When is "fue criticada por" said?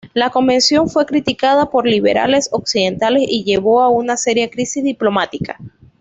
0.89-1.85